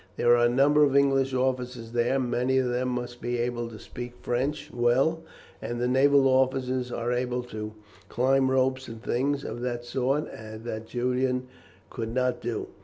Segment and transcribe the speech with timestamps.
[0.17, 4.13] There are numbers of English officers there; many of them must be able to speak
[4.23, 5.23] French well,
[5.61, 7.75] and the naval officers are able to
[8.09, 11.49] climb ropes and things of that sort that Julian
[11.91, 12.69] could not do.